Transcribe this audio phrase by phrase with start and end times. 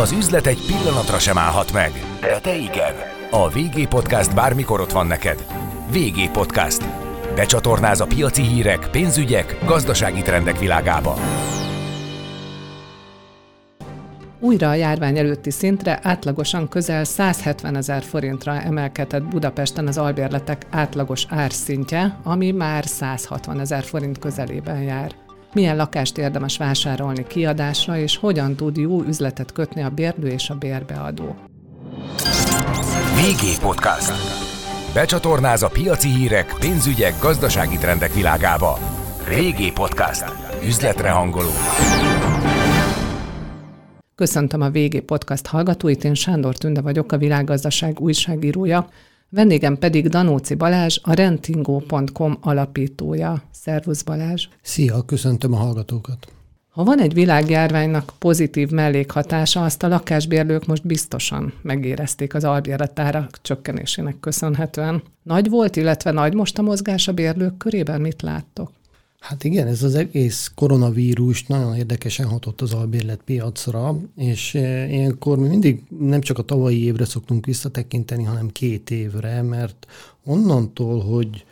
[0.00, 2.94] Az üzlet egy pillanatra sem állhat meg, de te igen.
[3.30, 5.46] A VG Podcast bármikor ott van neked.
[5.90, 6.84] VG Podcast.
[7.34, 11.16] Becsatornáz a piaci hírek, pénzügyek, gazdasági trendek világába.
[14.40, 21.26] Újra a járvány előtti szintre átlagosan közel 170 ezer forintra emelkedett Budapesten az albérletek átlagos
[21.28, 25.23] árszintje, ami már 160 ezer forint közelében jár
[25.54, 30.54] milyen lakást érdemes vásárolni kiadásra, és hogyan tud jó üzletet kötni a bérlő és a
[30.54, 31.36] bérbeadó.
[33.14, 34.12] VG Podcast.
[34.94, 38.78] Becsatornáz a piaci hírek, pénzügyek, gazdasági trendek világába.
[39.28, 40.24] VG Podcast.
[40.66, 41.50] Üzletre hangoló.
[44.14, 48.88] Köszöntöm a VG Podcast hallgatóit, én Sándor Tünde vagyok, a világgazdaság újságírója.
[49.34, 53.42] Vendégem pedig Danóci Balázs, a rentingo.com alapítója.
[53.52, 54.48] Szervusz Balázs!
[54.62, 56.26] Szia, köszöntöm a hallgatókat!
[56.68, 64.20] Ha van egy világjárványnak pozitív mellékhatása, azt a lakásbérlők most biztosan megérezték az albérletárak csökkenésének
[64.20, 65.02] köszönhetően.
[65.22, 68.00] Nagy volt, illetve nagy most a mozgás a bérlők körében?
[68.00, 68.70] Mit láttok?
[69.24, 75.38] Hát igen, ez az egész koronavírus nagyon érdekesen hatott az albérlet piacra, és e, ilyenkor
[75.38, 79.86] mi mindig nem csak a tavalyi évre szoktunk visszatekinteni, hanem két évre, mert
[80.24, 81.44] onnantól, hogy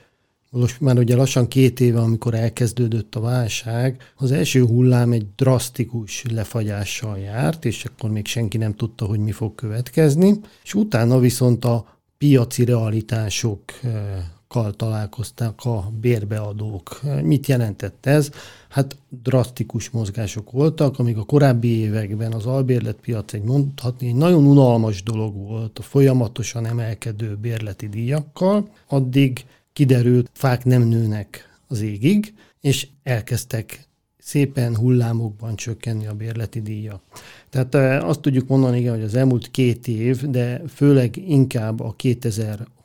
[0.50, 6.24] most már ugye lassan két éve, amikor elkezdődött a válság, az első hullám egy drasztikus
[6.30, 11.64] lefagyással járt, és akkor még senki nem tudta, hogy mi fog következni, és utána viszont
[11.64, 17.00] a piaci realitások e, kal találkoztak a bérbeadók.
[17.22, 18.30] Mit jelentett ez?
[18.68, 25.02] Hát drasztikus mozgások voltak, amíg a korábbi években az albérletpiac egy mondhatni egy nagyon unalmas
[25.02, 32.88] dolog volt a folyamatosan emelkedő bérleti díjakkal, addig kiderült, fák nem nőnek az égig, és
[33.02, 37.02] elkezdtek szépen hullámokban csökkenni a bérleti díjak.
[37.50, 41.94] Tehát azt tudjuk mondani, igen, hogy az elmúlt két év, de főleg inkább a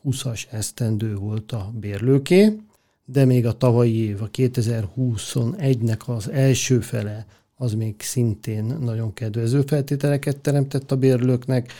[0.08, 2.59] 2020-as esztendő volt a bérlőké,
[3.05, 9.61] de még a tavalyi év, a 2021-nek az első fele, az még szintén nagyon kedvező
[9.61, 11.71] feltételeket teremtett a bérlőknek,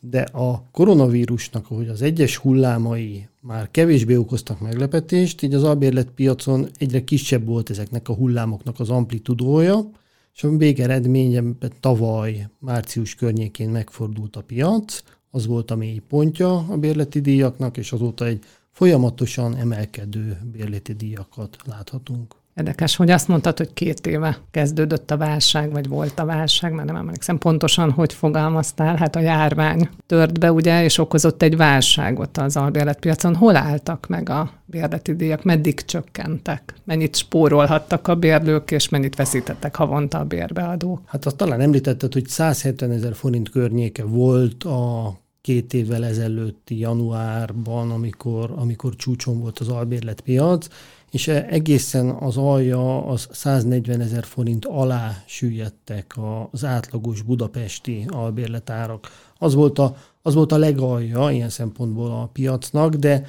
[0.00, 7.04] de a koronavírusnak, ahogy az egyes hullámai már kevésbé okoztak meglepetést, így az albérletpiacon egyre
[7.04, 9.90] kisebb volt ezeknek a hullámoknak az amplitudója,
[10.34, 16.76] és a végeredményben tavaly március környékén megfordult a piac, az volt a mély pontja a
[16.76, 22.39] bérleti díjaknak, és azóta egy folyamatosan emelkedő bérleti díjakat láthatunk.
[22.60, 26.86] Érdekes, hogy azt mondtad, hogy két éve kezdődött a válság, vagy volt a válság, mert
[26.86, 28.96] nem emlékszem pontosan, hogy fogalmaztál.
[28.96, 33.36] Hát a járvány tört be, ugye, és okozott egy válságot az albérletpiacon.
[33.36, 36.74] Hol álltak meg a bérleti díjak, meddig csökkentek?
[36.84, 41.00] Mennyit spórolhattak a bérlők, és mennyit veszítettek havonta a bérbeadók?
[41.06, 47.90] Hát azt talán említetted, hogy 170 ezer forint környéke volt a két évvel ezelőtti januárban,
[47.90, 50.66] amikor, amikor csúcson volt az albérletpiac,
[51.10, 56.14] és e- egészen az alja az 140 ezer forint alá süllyedtek
[56.50, 59.08] az átlagos budapesti albérletárak.
[59.38, 63.26] Az volt a, az volt a legalja ilyen szempontból a piacnak, de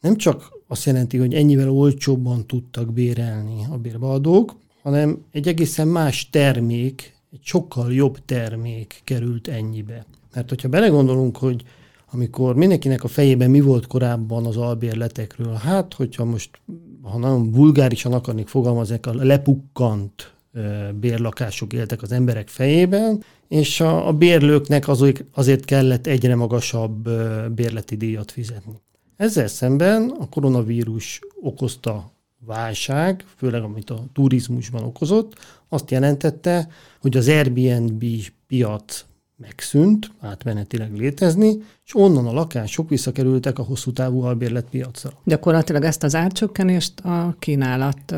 [0.00, 6.30] nem csak azt jelenti, hogy ennyivel olcsóbban tudtak bérelni a bérbeadók, hanem egy egészen más
[6.30, 10.06] termék, egy sokkal jobb termék került ennyibe.
[10.34, 11.64] Mert hogyha belegondolunk, hogy
[12.12, 16.50] amikor mindenkinek a fejében mi volt korábban az albérletekről, hát hogyha most,
[17.02, 20.32] ha nagyon vulgárisan akarnék fogalmazni, a lepukkant
[20.94, 27.08] bérlakások éltek az emberek fejében, és a, a bérlőknek azért, azért kellett egyre magasabb
[27.54, 28.72] bérleti díjat fizetni.
[29.16, 32.12] Ezzel szemben a koronavírus okozta
[32.46, 36.68] válság, főleg amit a turizmusban okozott, azt jelentette,
[37.00, 38.04] hogy az Airbnb
[38.46, 39.04] piac
[39.42, 45.10] megszűnt, átmenetileg létezni, és onnan a lakások visszakerültek a hosszú távú albérletpiacra.
[45.24, 48.14] Gyakorlatilag ezt az árcsökkenést a kínálat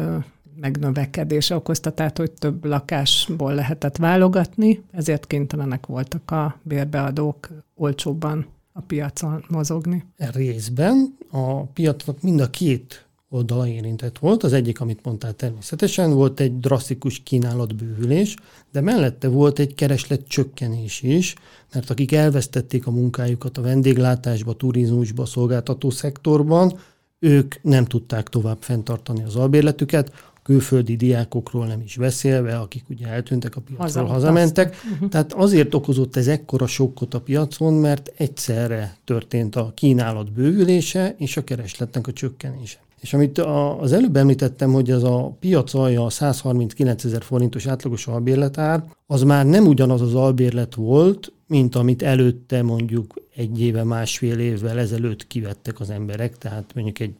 [0.61, 8.81] megnövekedése okozta, tehát hogy több lakásból lehetett válogatni, ezért kénytelenek voltak a bérbeadók olcsóbban a
[8.81, 10.05] piacon mozogni.
[10.17, 13.04] E részben a piacnak mind a két
[13.35, 14.43] oldala érintett volt.
[14.43, 18.37] Az egyik, amit mondtál természetesen, volt egy drasztikus kínálatbővülés,
[18.73, 21.35] de mellette volt egy kereslet csökkenés is,
[21.73, 26.79] mert akik elvesztették a munkájukat a vendéglátásba, turizmusba, szolgáltató szektorban,
[27.19, 33.07] ők nem tudták tovább fenntartani az albérletüket, a külföldi diákokról nem is beszélve, akik ugye
[33.07, 34.77] eltűntek a piacról, hazamentek.
[34.93, 35.09] Uh-huh.
[35.09, 41.37] Tehát azért okozott ez ekkora sokkot a piacon, mert egyszerre történt a kínálat bővülése és
[41.37, 42.84] a keresletnek a csökkenése.
[43.05, 48.07] És amit az előbb említettem, hogy az a piac alja a 139 ezer forintos átlagos
[48.07, 54.39] albérletár, az már nem ugyanaz az albérlet volt, mint amit előtte mondjuk egy éve, másfél
[54.39, 57.15] évvel ezelőtt kivettek az emberek, tehát mondjuk egy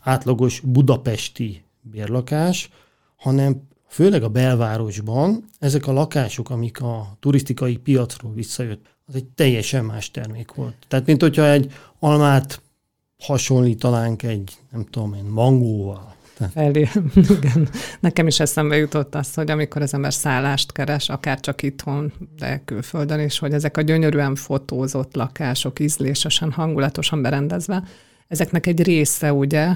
[0.00, 2.70] átlagos budapesti bérlakás,
[3.16, 9.84] hanem főleg a belvárosban ezek a lakások, amik a turisztikai piacról visszajött, az egy teljesen
[9.84, 10.76] más termék volt.
[10.88, 12.60] Tehát, mint hogyha egy almát
[13.20, 16.14] hasonlítanánk egy, nem tudom én, mangóval.
[16.54, 16.88] Elé,
[17.38, 17.68] igen.
[18.00, 22.62] Nekem is eszembe jutott az, hogy amikor az ember szállást keres, akár csak itthon, de
[22.64, 27.82] külföldön is, hogy ezek a gyönyörűen fotózott lakások, ízlésesen, hangulatosan berendezve,
[28.28, 29.68] ezeknek egy része ugye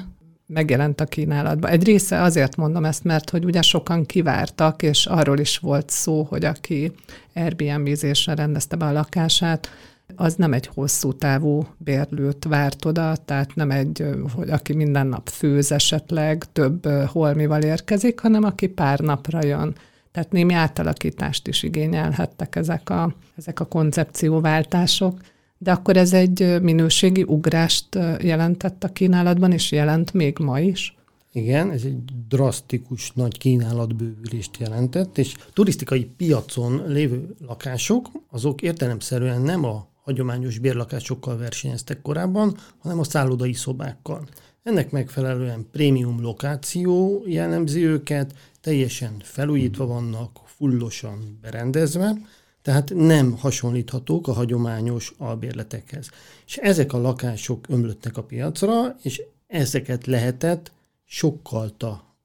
[0.47, 1.71] megjelent a kínálatban.
[1.71, 6.23] Egy része azért mondom ezt, mert hogy ugye sokan kivártak, és arról is volt szó,
[6.23, 6.93] hogy aki
[7.35, 9.69] Airbnb-zésre rendezte be a lakását,
[10.17, 14.05] az nem egy hosszú távú bérlőt várt oda, tehát nem egy,
[14.35, 19.75] hogy aki minden nap főz esetleg, több holmival érkezik, hanem aki pár napra jön.
[20.13, 25.21] Tehát némi átalakítást is igényelhettek ezek a, ezek a koncepcióváltások,
[25.59, 30.97] de akkor ez egy minőségi ugrást jelentett a kínálatban, és jelent még ma is?
[31.33, 39.65] Igen, ez egy drasztikus nagy kínálatbővülést jelentett, és turisztikai piacon lévő lakások, azok értelemszerűen nem
[39.65, 44.29] a hagyományos bérlakásokkal versenyeztek korábban, hanem a szállodai szobákkal.
[44.63, 52.17] Ennek megfelelően prémium lokáció jellemzi őket, teljesen felújítva vannak, fullosan berendezve,
[52.63, 56.11] tehát nem hasonlíthatók a hagyományos albérletekhez.
[56.47, 60.73] És ezek a lakások ömlöttek a piacra, és ezeket lehetett
[61.05, 61.73] sokkal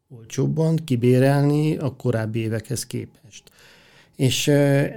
[0.09, 3.48] olcsóbban kibérelni a korábbi évekhez képest.
[4.19, 4.47] És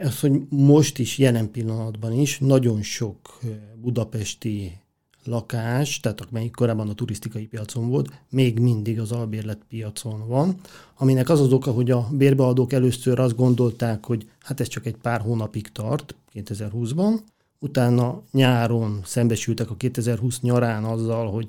[0.02, 3.38] az, hogy most is, jelen pillanatban is nagyon sok
[3.80, 4.78] budapesti
[5.24, 10.54] lakás, tehát amelyik korábban a turisztikai piacon volt, még mindig az albérlet piacon van,
[10.96, 14.96] aminek az az oka, hogy a bérbeadók először azt gondolták, hogy hát ez csak egy
[14.96, 17.18] pár hónapig tart, 2020-ban,
[17.58, 21.48] utána nyáron szembesültek a 2020 nyarán azzal, hogy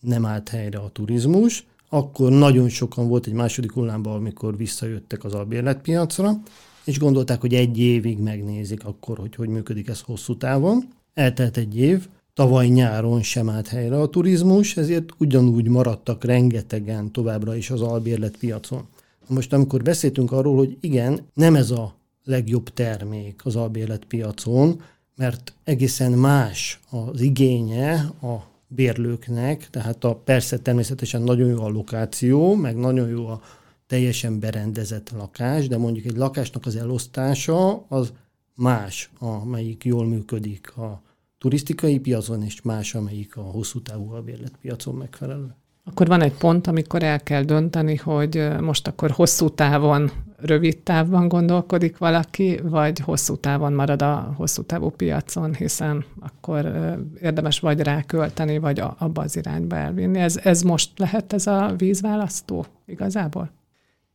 [0.00, 5.34] nem állt helyre a turizmus, akkor nagyon sokan volt egy második hullámban, amikor visszajöttek az
[5.34, 6.40] albérletpiacra,
[6.88, 10.88] és gondolták, hogy egy évig megnézik akkor, hogy hogy működik ez hosszú távon.
[11.14, 17.56] Eltelt egy év, tavaly nyáron sem állt helyre a turizmus, ezért ugyanúgy maradtak rengetegen továbbra
[17.56, 18.86] is az albérlet piacon.
[19.26, 21.94] Most amikor beszéltünk arról, hogy igen, nem ez a
[22.24, 24.80] legjobb termék az albérlet piacon,
[25.16, 32.54] mert egészen más az igénye a bérlőknek, tehát a persze természetesen nagyon jó a lokáció,
[32.54, 33.40] meg nagyon jó a
[33.88, 38.12] teljesen berendezett lakás, de mondjuk egy lakásnak az elosztása az
[38.54, 41.02] más, amelyik jól működik a
[41.38, 45.54] turisztikai piacon, és más, amelyik a hosszú távú albérletpiacon megfelelő.
[45.84, 51.28] Akkor van egy pont, amikor el kell dönteni, hogy most akkor hosszú távon, rövid távban
[51.28, 56.72] gondolkodik valaki, vagy hosszú távon marad a hosszú távú piacon, hiszen akkor
[57.20, 60.18] érdemes vagy rákölteni, vagy abba az irányba elvinni.
[60.18, 63.50] Ez, ez most lehet ez a vízválasztó igazából?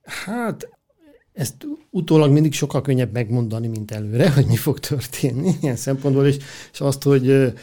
[0.04, 0.70] Hát
[1.34, 6.38] ezt utólag mindig sokkal könnyebb megmondani, mint előre, hogy mi fog történni ilyen szempontból, és,
[6.72, 7.54] és azt, hogy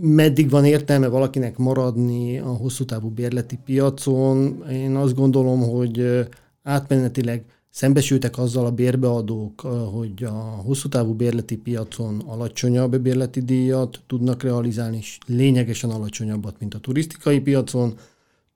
[0.00, 6.26] meddig van értelme valakinek maradni a hosszú távú bérleti piacon, én azt gondolom, hogy
[6.62, 9.60] átmenetileg szembesültek azzal a bérbeadók,
[9.92, 16.74] hogy a hosszú távú bérleti piacon alacsonyabb bérleti díjat tudnak realizálni, és lényegesen alacsonyabbat, mint
[16.74, 17.94] a turisztikai piacon,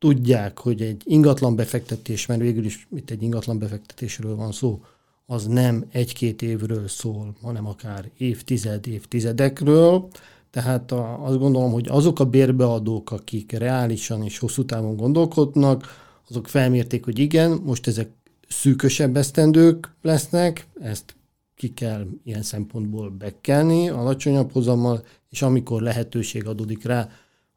[0.00, 4.80] tudják, hogy egy ingatlan befektetés, mert végül is itt egy ingatlan befektetésről van szó,
[5.26, 10.08] az nem egy-két évről szól, hanem akár évtized, évtizedekről.
[10.50, 15.84] Tehát a, azt gondolom, hogy azok a bérbeadók, akik reálisan és hosszú távon gondolkodnak,
[16.28, 18.10] azok felmérték, hogy igen, most ezek
[18.48, 21.14] szűkösebb esztendők lesznek, ezt
[21.54, 27.08] ki kell ilyen szempontból bekelni alacsonyabb hozammal, és amikor lehetőség adódik rá,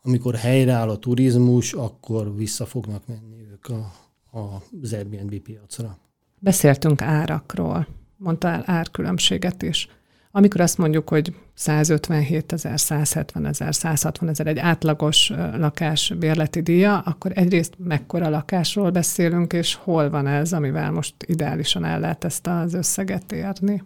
[0.03, 3.91] amikor helyreáll a turizmus, akkor vissza fognak menni ők a,
[4.37, 5.97] a, az Airbnb piacra.
[6.39, 9.89] Beszéltünk árakról, mondtál árkülönbséget is.
[10.31, 16.99] Amikor azt mondjuk, hogy 157 ezer, 170 ezer, 160 ezer egy átlagos lakás bérleti díja,
[16.99, 22.47] akkor egyrészt mekkora lakásról beszélünk, és hol van ez, amivel most ideálisan el lehet ezt
[22.47, 23.83] az összeget érni?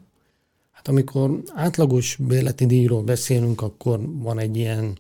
[0.72, 4.98] Hát amikor átlagos bérleti díjról beszélünk, akkor van egy ilyen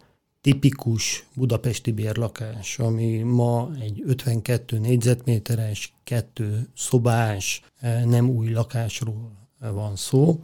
[0.47, 9.95] tipikus budapesti bérlakás, ami ma egy 52 négyzetméteres, kettő szobás, eh, nem új lakásról van
[9.95, 10.39] szó,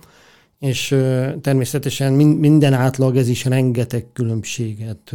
[0.59, 0.87] és
[1.41, 5.13] természetesen minden átlag, ez is rengeteg különbséget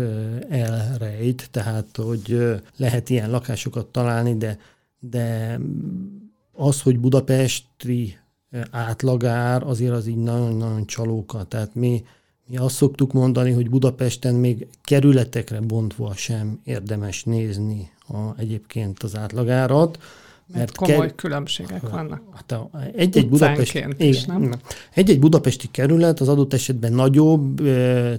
[0.49, 4.59] elrejt, tehát hogy lehet ilyen lakásokat találni, de,
[4.99, 5.59] de
[6.53, 8.19] az, hogy budapesti
[8.71, 11.45] átlagár, azért az így nagyon-nagyon csalóka.
[11.45, 12.03] Tehát mi,
[12.49, 19.17] mi azt szoktuk mondani, hogy Budapesten még kerületekre bontva sem érdemes nézni a, egyébként az
[19.17, 19.99] átlagárat,
[20.53, 22.23] mert komoly ker- különbségek vannak.
[22.35, 22.55] Hát
[22.95, 24.55] egy-egy, Budapesti, is, nem?
[24.95, 27.61] egy-egy budapesti kerület az adott esetben nagyobb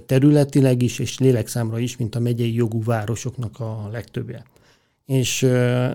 [0.06, 4.44] területileg is és lélekszámra is, mint a megyei jogú városoknak a legtöbbje.
[5.06, 5.40] És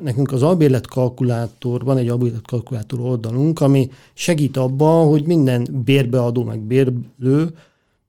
[0.02, 6.44] nekünk az albérlet kalkulátor, van egy albérlet kalkulátor oldalunk, ami segít abban, hogy minden bérbeadó
[6.44, 7.54] meg bérlő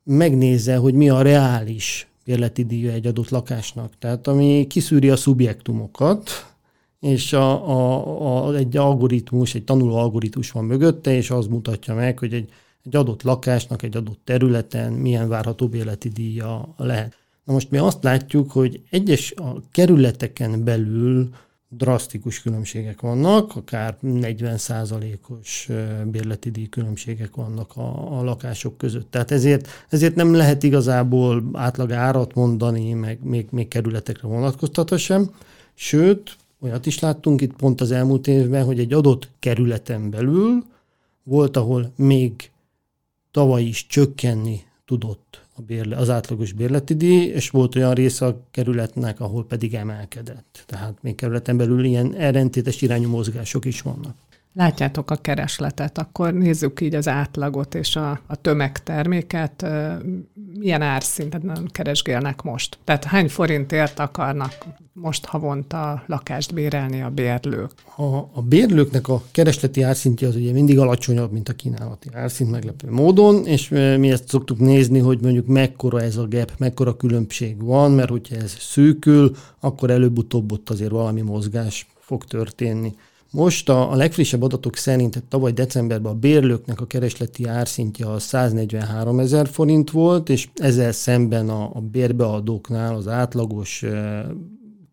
[0.06, 3.92] megnézze, hogy mi a reális bérleti díja egy adott lakásnak.
[3.98, 6.30] Tehát ami kiszűri a szubjektumokat,
[7.00, 12.18] és a, a, a, egy algoritmus, egy tanuló algoritmus van mögötte, és az mutatja meg,
[12.18, 12.48] hogy egy,
[12.84, 17.16] egy adott lakásnak, egy adott területen milyen várható életi díja lehet.
[17.44, 21.28] Na most mi azt látjuk, hogy egyes a kerületeken belül
[21.68, 25.70] drasztikus különbségek vannak, akár 40%-os
[26.04, 29.10] bérleti díj különbségek vannak a, a lakások között.
[29.10, 35.30] Tehát ezért, ezért nem lehet igazából átlag árat mondani, meg még, még kerületekre vonatkoztatva sem.
[35.74, 40.64] Sőt, Olyat is láttunk itt pont az elmúlt évben, hogy egy adott kerületen belül
[41.22, 42.50] volt, ahol még
[43.30, 48.40] tavaly is csökkenni tudott a bérle, az átlagos bérleti díj, és volt olyan része a
[48.50, 50.64] kerületnek, ahol pedig emelkedett.
[50.66, 54.25] Tehát még kerületen belül ilyen ellentétes irányú mozgások is vannak
[54.56, 59.66] látjátok a keresletet, akkor nézzük így az átlagot és a, a tömegterméket,
[60.58, 62.78] milyen árszinten keresgélnek most?
[62.84, 64.52] Tehát hány forintért akarnak
[64.92, 67.70] most havonta lakást bérelni a bérlők?
[67.96, 72.90] A, a bérlőknek a keresleti árszintje az ugye mindig alacsonyabb, mint a kínálati árszint meglepő
[72.90, 77.90] módon, és mi ezt szoktuk nézni, hogy mondjuk mekkora ez a gap, mekkora különbség van,
[77.90, 82.94] mert hogyha ez szűkül, akkor előbb-utóbb ott azért valami mozgás fog történni.
[83.30, 89.18] Most a, a legfrissebb adatok szerint tavaly decemberben a bérlőknek a keresleti árszintje a 143
[89.18, 93.84] ezer forint volt, és ezzel szemben a, a bérbeadóknál az átlagos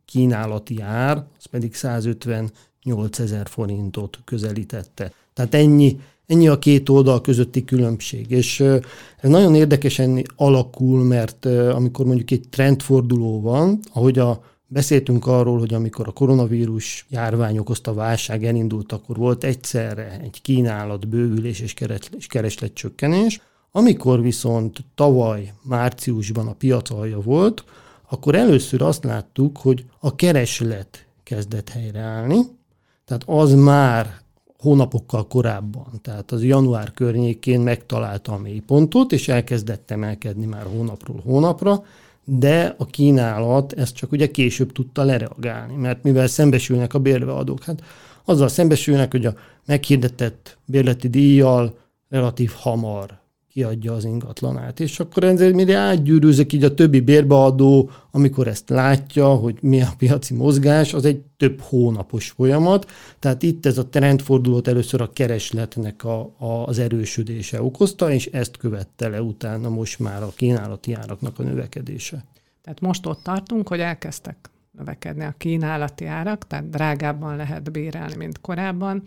[0.05, 5.13] kínálati ár, az pedig 158 ezer forintot közelítette.
[5.33, 8.31] Tehát ennyi, ennyi a két oldal közötti különbség.
[8.31, 14.43] És ez nagyon érdekesen alakul, mert amikor mondjuk egy trendforduló van, ahogy a
[14.73, 21.07] Beszéltünk arról, hogy amikor a koronavírus járvány okozta válság elindult, akkor volt egyszerre egy kínálat,
[21.07, 21.73] bővülés és
[22.27, 23.41] kereslet csökkenés.
[23.71, 27.63] Amikor viszont tavaly márciusban a piac alja volt,
[28.09, 32.39] akkor először azt láttuk, hogy a kereslet kezdett helyreállni,
[33.05, 34.21] tehát az már
[34.57, 41.83] hónapokkal korábban, tehát az január környékén megtalálta a mélypontot, és elkezdett emelkedni már hónapról hónapra,
[42.25, 47.83] de a kínálat ezt csak ugye később tudta lereagálni, mert mivel szembesülnek a bérbeadók, hát
[48.25, 51.77] azzal szembesülnek, hogy a meghirdetett bérleti díjjal
[52.09, 53.21] relatív hamar
[53.53, 54.79] kiadja az ingatlanát.
[54.79, 59.93] És akkor ezért mire átgyűrűzik így a többi bérbeadó, amikor ezt látja, hogy mi a
[59.97, 62.91] piaci mozgás, az egy több hónapos folyamat.
[63.19, 68.57] Tehát itt ez a trendfordulót először a keresletnek a, a, az erősödése okozta, és ezt
[68.57, 72.25] követte le utána most már a kínálati áraknak a növekedése.
[72.61, 78.41] Tehát most ott tartunk, hogy elkezdtek növekedni a kínálati árak, tehát drágábban lehet bérelni, mint
[78.41, 79.03] korábban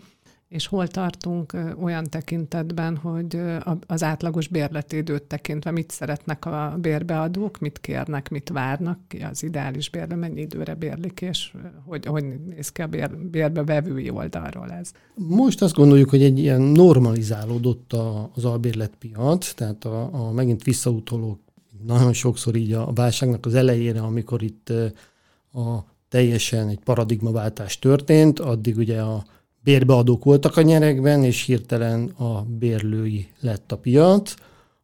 [0.49, 3.39] és hol tartunk olyan tekintetben, hogy
[3.87, 9.43] az átlagos bérleti időt tekintve mit szeretnek a bérbeadók, mit kérnek, mit várnak, ki az
[9.43, 11.53] ideális bérbe, mennyi időre bérlik, és
[11.85, 14.91] hogy, hogy néz ki a bér, bérbevevői oldalról ez?
[15.15, 17.93] Most azt gondoljuk, hogy egy ilyen normalizálódott
[18.33, 21.39] az albérletpiac, tehát a, a megint visszautoló
[21.85, 24.69] nagyon sokszor így a válságnak az elejére, amikor itt
[25.53, 29.23] a teljesen egy paradigmaváltás történt, addig ugye a
[29.67, 34.33] bérbeadók voltak a nyerekben, és hirtelen a bérlői lett a piac.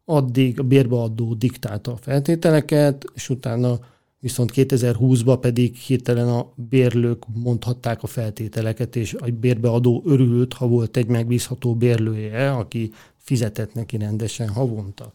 [0.06, 3.80] Addig a bérbeadó diktálta a feltételeket, és utána
[4.20, 10.98] viszont 2020-ban pedig hirtelen a bérlők mondhatták a feltételeket, és a bérbeadó örült, ha volt
[10.98, 15.12] egy megbízható bérlője, aki fizetett neki rendesen havonta.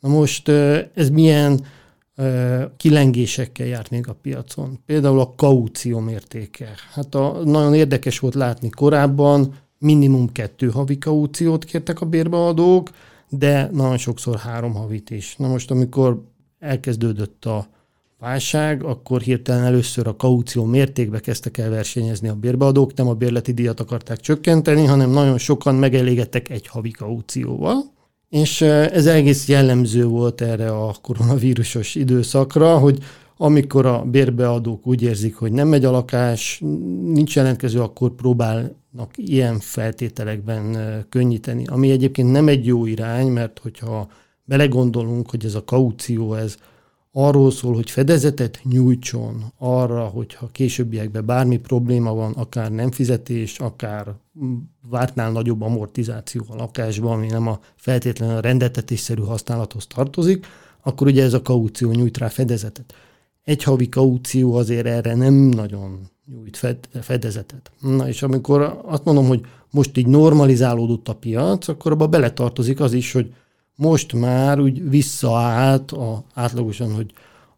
[0.00, 0.48] Na most
[0.94, 1.60] ez milyen
[2.76, 4.78] kilengésekkel járt még a piacon.
[4.86, 6.74] Például a kaució mértéke.
[6.92, 12.90] Hát a, nagyon érdekes volt látni korábban, minimum kettő havi kauciót kértek a bérbeadók,
[13.28, 15.36] de nagyon sokszor három havit is.
[15.36, 16.22] Na most, amikor
[16.58, 17.66] elkezdődött a
[18.18, 23.52] válság, akkor hirtelen először a kaució mértékbe kezdtek el versenyezni a bérbeadók, nem a bérleti
[23.52, 27.96] díjat akarták csökkenteni, hanem nagyon sokan megelégedtek egy havi kaucióval,
[28.28, 32.98] És ez egész jellemző volt erre a koronavírusos időszakra, hogy
[33.36, 36.58] amikor a bérbeadók úgy érzik, hogy nem megy a lakás,
[37.02, 40.76] nincs jelentkező, akkor próbálnak ilyen feltételekben
[41.08, 41.64] könnyíteni.
[41.66, 44.08] Ami egyébként nem egy jó irány, mert hogyha
[44.44, 46.56] belegondolunk, hogy ez a kaució, ez
[47.20, 54.14] arról szól, hogy fedezetet nyújtson arra, hogyha későbbiekben bármi probléma van, akár nem fizetés, akár
[54.90, 60.46] vártnál nagyobb amortizáció a lakásban, ami nem a feltétlenül a rendetetésszerű használathoz tartozik,
[60.82, 62.94] akkor ugye ez a kaució nyújt rá fedezetet.
[63.44, 67.70] Egy havi kaució azért erre nem nagyon nyújt fedezetet.
[67.80, 72.92] Na és amikor azt mondom, hogy most így normalizálódott a piac, akkor abba beletartozik az
[72.92, 73.34] is, hogy
[73.78, 77.12] most már úgy visszaállt a, átlagosan, hogy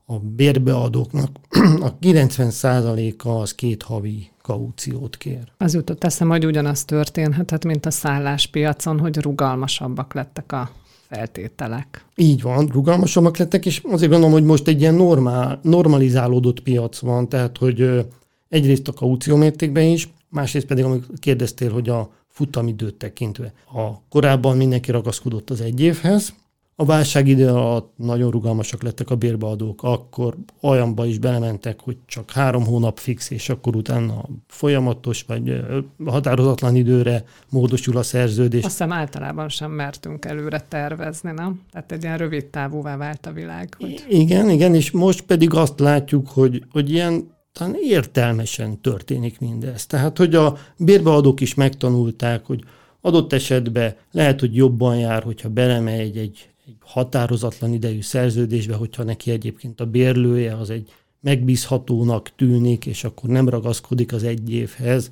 [0.07, 1.31] a bérbeadóknak
[1.89, 5.53] a 90%-a az két havi kauciót kér.
[5.57, 10.71] Az jutott eszem, hogy ugyanaz történhetett, mint a szálláspiacon, hogy rugalmasabbak lettek a
[11.09, 12.05] feltételek.
[12.17, 17.29] Így van, rugalmasabbak lettek, és azért gondolom, hogy most egy ilyen normál, normalizálódott piac van,
[17.29, 18.07] tehát hogy
[18.49, 23.53] egyrészt a kaució mértékben is, másrészt pedig, amit kérdeztél, hogy a futamidőt tekintve.
[23.73, 26.35] A korábban mindenki ragaszkodott az egy évhez,
[26.81, 32.31] a válság idő alatt nagyon rugalmasak lettek a bérbeadók, akkor olyanba is belementek, hogy csak
[32.31, 35.65] három hónap fix, és akkor utána folyamatos vagy
[36.07, 38.65] határozatlan időre módosul a szerződés.
[38.65, 41.61] Azt hiszem általában sem mertünk előre tervezni, nem?
[41.73, 43.75] Tehát egy ilyen rövid távúvá vált a világ.
[43.79, 44.05] Hogy...
[44.09, 49.87] Igen, igen, és most pedig azt látjuk, hogy, hogy ilyen talán értelmesen történik mindez.
[49.87, 52.65] Tehát, hogy a bérbeadók is megtanulták, hogy
[53.01, 59.31] adott esetben lehet, hogy jobban jár, hogyha belemegy egy, egy határozatlan idejű szerződésbe, hogyha neki
[59.31, 65.11] egyébként a bérlője az egy megbízhatónak tűnik, és akkor nem ragaszkodik az egy évhez.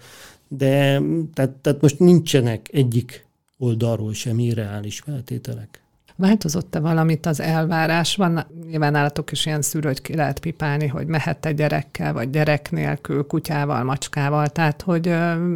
[0.49, 1.03] De
[1.35, 3.27] tehát, tehát most nincsenek egyik
[3.59, 5.83] oldalról sem irreális feltételek.
[6.21, 8.17] Változott-e valamit az elvárás?
[8.17, 12.71] Van nyilván nálatok is ilyen szűrő, hogy ki lehet pipálni, hogy mehet-e gyerekkel, vagy gyerek
[12.71, 15.49] nélkül, kutyával, macskával, tehát hogy ö,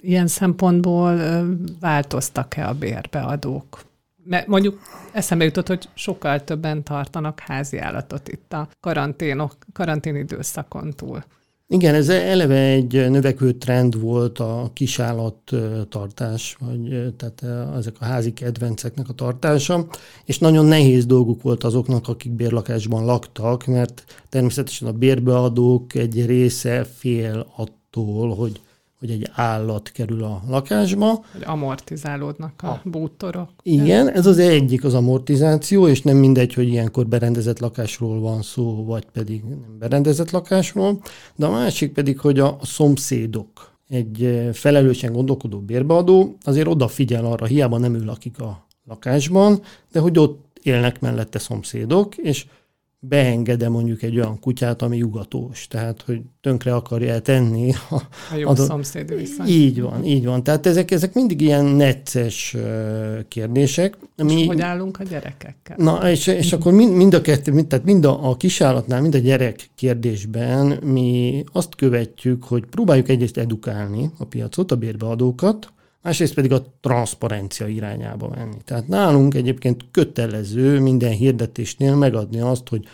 [0.00, 3.80] ilyen szempontból ö, változtak-e a bérbeadók?
[4.24, 4.80] Mert mondjuk
[5.12, 11.24] eszembe jutott, hogy sokkal többen tartanak házi állatot itt a karanténok, karantén időszakon túl.
[11.68, 19.08] Igen, ez eleve egy növekvő trend volt a kisállattartás, vagy tehát ezek a házi kedvenceknek
[19.08, 19.86] a tartása,
[20.24, 26.84] és nagyon nehéz dolguk volt azoknak, akik bérlakásban laktak, mert természetesen a bérbeadók egy része
[26.84, 28.60] fél attól, hogy
[28.98, 31.24] hogy egy állat kerül a lakásba.
[31.32, 33.50] Hogy amortizálódnak a, a bútorok.
[33.62, 38.84] Igen, ez az egyik az amortizáció, és nem mindegy, hogy ilyenkor berendezett lakásról van szó,
[38.84, 41.00] vagy pedig nem berendezett lakásról.
[41.36, 47.24] De a másik pedig, hogy a, a szomszédok, egy eh, felelősen gondolkodó bérbeadó azért odafigyel
[47.24, 52.46] arra, hiába nem ő lakik a lakásban, de hogy ott élnek mellette szomszédok, és
[52.98, 57.72] beengedem mondjuk egy olyan kutyát, ami ugatós, tehát hogy tönkre akarja tenni.
[57.90, 57.94] A,
[58.32, 58.66] a jó adott...
[58.66, 59.46] szomszéd viszony.
[59.46, 60.42] Így van, így van.
[60.42, 62.56] Tehát ezek, ezek mindig ilyen necces
[63.28, 63.96] kérdések.
[64.16, 64.40] Ami...
[64.40, 65.76] És hogy állunk a gyerekekkel?
[65.78, 69.14] Na, és, és akkor mind, mind a kettő, mind, tehát mind a, a kisállatnál, mind
[69.14, 75.72] a gyerek kérdésben mi azt követjük, hogy próbáljuk egyrészt edukálni a piacot, a bérbeadókat,
[76.06, 78.56] másrészt pedig a transzparencia irányába menni.
[78.64, 82.84] Tehát nálunk egyébként kötelező minden hirdetésnél megadni azt, hogy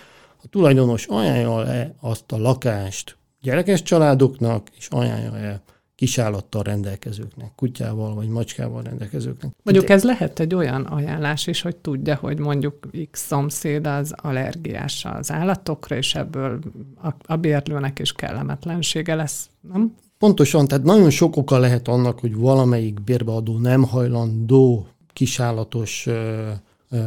[0.42, 5.62] a tulajdonos ajánlja-e azt a lakást gyerekes családoknak, és ajánlja-e
[5.94, 9.52] kisállattal rendelkezőknek, kutyával vagy macskával rendelkezőknek.
[9.62, 15.04] Mondjuk ez lehet egy olyan ajánlás is, hogy tudja, hogy mondjuk X szomszéd az allergiás
[15.04, 16.58] az állatokra, és ebből
[17.02, 19.94] a, a bérlőnek is kellemetlensége lesz, nem?
[20.22, 26.08] Pontosan, tehát nagyon sok oka lehet annak, hogy valamelyik bérbeadó nem hajlandó kisállatos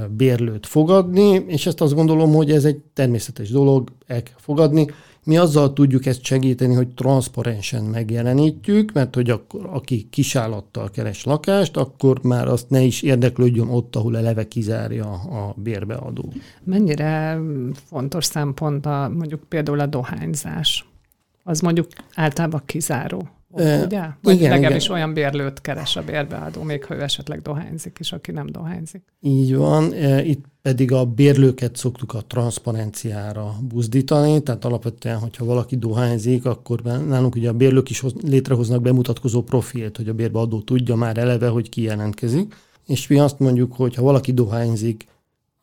[0.10, 4.88] bérlőt fogadni, és ezt azt gondolom, hogy ez egy természetes dolog, el kell fogadni.
[5.24, 11.78] Mi azzal tudjuk ezt segíteni, hogy transzparensen megjelenítjük, mert hogy akkor, aki kisállattal keres lakást,
[11.78, 16.34] akkor már azt ne is érdeklődjön ott, ahol eleve kizárja a bérbeadó.
[16.64, 17.40] Mennyire
[17.88, 20.86] fontos szempont a, mondjuk például a dohányzás?
[21.48, 23.30] Az mondjuk általában kizáró.
[23.50, 24.02] Ugye?
[24.22, 24.96] Vagy igen, legalábbis igen.
[24.96, 29.02] olyan bérlőt keres a bérbeadó, még ha ő esetleg dohányzik is, aki nem dohányzik.
[29.22, 36.46] Így van, itt pedig a bérlőket szoktuk a transzparenciára buzdítani, tehát alapvetően, hogyha valaki dohányzik,
[36.46, 41.48] akkor nálunk ugye a bérlők is létrehoznak bemutatkozó profilt, hogy a bérbeadó tudja már eleve,
[41.48, 42.56] hogy ki jelentkezik,
[42.88, 45.08] és mi azt mondjuk, hogy ha valaki dohányzik,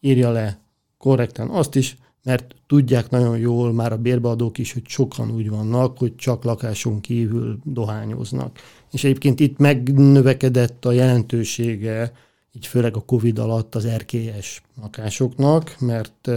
[0.00, 0.58] írja le
[0.98, 5.98] korrekten azt is, mert tudják nagyon jól már a bérbeadók is, hogy sokan úgy vannak,
[5.98, 8.58] hogy csak lakáson kívül dohányoznak.
[8.92, 12.12] És egyébként itt megnövekedett a jelentősége
[12.52, 16.28] így főleg a Covid alatt az erkélyes lakásoknak, mert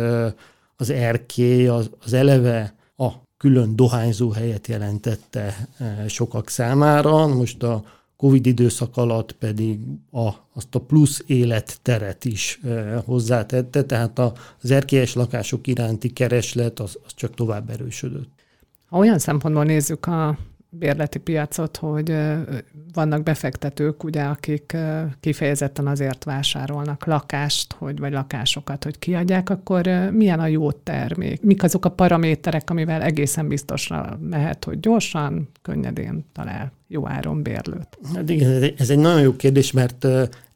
[0.75, 5.67] az erkély az, az eleve a külön dohányzó helyet jelentette
[6.07, 7.27] sokak számára.
[7.27, 7.83] Most a
[8.17, 9.79] Covid időszak alatt pedig
[10.11, 16.79] a, azt a plusz életteret is e, hozzátette, tehát a, az erkélyes lakások iránti kereslet
[16.79, 18.29] az, az csak tovább erősödött.
[18.85, 20.37] Ha olyan szempontból nézzük a
[20.79, 22.15] bérleti piacot, hogy
[22.93, 24.77] vannak befektetők, ugye, akik
[25.19, 31.41] kifejezetten azért vásárolnak lakást, hogy, vagy lakásokat, hogy kiadják, akkor milyen a jó termék?
[31.41, 37.97] Mik azok a paraméterek, amivel egészen biztosra lehet, hogy gyorsan, könnyedén talál jó áron bérlőt?
[38.13, 40.07] Hát igen, ez egy nagyon jó kérdés, mert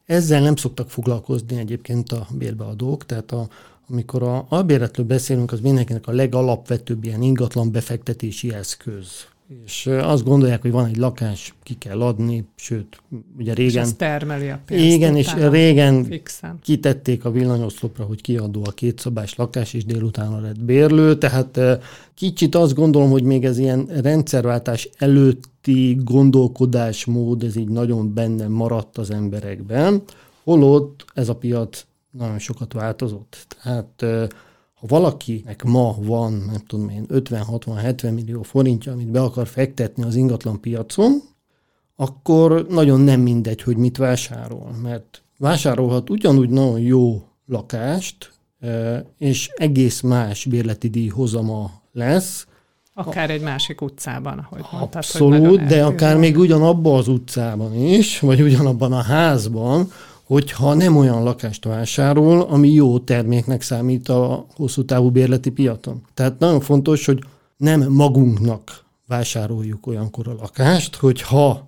[0.05, 3.47] ezzel nem szoktak foglalkozni egyébként a bérbeadók, tehát a,
[3.89, 9.27] amikor a albérletről beszélünk, az mindenkinek a legalapvetőbb ilyen ingatlan befektetési eszköz
[9.65, 13.01] és azt gondolják, hogy van egy lakás, ki kell adni, sőt,
[13.37, 13.85] ugye régen...
[13.85, 14.85] És termeli a pénzt.
[14.85, 16.59] Igen, és régen fixen.
[16.61, 21.59] kitették a villanyoszlopra, hogy kiadó a kétszobás lakás, és délután lett bérlő, tehát
[22.15, 28.97] kicsit azt gondolom, hogy még ez ilyen rendszerváltás előtti gondolkodásmód, ez így nagyon benne maradt
[28.97, 30.01] az emberekben,
[30.43, 33.57] holott ez a piac nagyon sokat változott.
[33.63, 34.05] Tehát
[34.79, 40.15] ha valakinek ma van, nem tudom én, 50-60-70 millió forintja, amit be akar fektetni az
[40.15, 41.21] ingatlan piacon,
[41.95, 48.31] akkor nagyon nem mindegy, hogy mit vásárol, mert vásárolhat ugyanúgy nagyon jó lakást,
[49.17, 52.47] és egész más bérleti díj hozama lesz.
[52.93, 54.95] Akár egy másik utcában, ahogy mondtad.
[54.95, 59.91] Abszolút, de akár még ugyanabban az utcában is, vagy ugyanabban a házban,
[60.29, 66.01] hogyha nem olyan lakást vásárol, ami jó terméknek számít a hosszú távú bérleti piacon.
[66.13, 67.23] Tehát nagyon fontos, hogy
[67.57, 71.67] nem magunknak vásároljuk olyankor a lakást, hogy ha,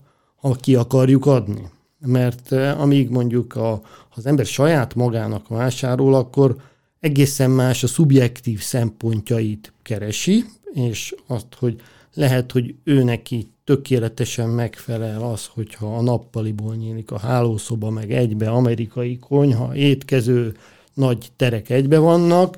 [0.59, 1.69] ki akarjuk adni.
[1.99, 3.81] Mert eh, amíg mondjuk a,
[4.15, 6.55] az ember saját magának vásárol, akkor
[6.99, 11.81] egészen más a szubjektív szempontjait keresi, és azt, hogy
[12.13, 18.49] lehet, hogy ő neki tökéletesen megfelel az, hogyha a nappaliból nyílik a hálószoba, meg egybe
[18.49, 20.55] amerikai konyha, étkező,
[20.93, 22.57] nagy terek egybe vannak.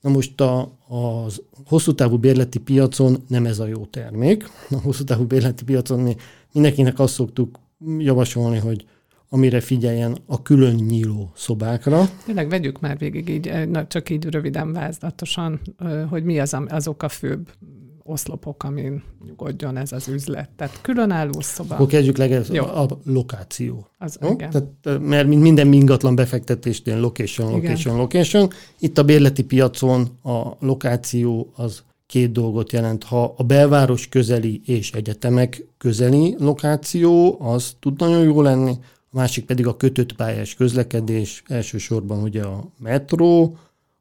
[0.00, 4.44] Na most a, az hosszú távú bérleti piacon nem ez a jó termék.
[4.70, 6.16] A hosszú távú bérleti piacon mi
[6.52, 7.58] mindenkinek azt szoktuk
[7.98, 8.84] javasolni, hogy
[9.28, 12.08] amire figyeljen a külön nyíló szobákra.
[12.24, 15.60] Tényleg vegyük már végig így, na, csak így röviden vázlatosan,
[16.08, 17.48] hogy mi az, azok a főbb
[18.10, 20.50] oszlopok, amin nyugodjon ez az üzlet.
[20.56, 21.74] Tehát különálló szoba.
[21.74, 23.86] Akkor kezdjük legelőször a lokáció.
[23.98, 24.50] Az, igen.
[24.50, 27.96] Tehát, mert minden ingatlan befektetésnél location, location, igen.
[27.96, 28.50] location.
[28.78, 33.04] Itt a bérleti piacon a lokáció az két dolgot jelent.
[33.04, 38.78] Ha a belváros közeli és egyetemek közeli lokáció, az tud nagyon jó lenni,
[39.12, 43.56] a másik pedig a kötött pályás közlekedés, elsősorban ugye a metró,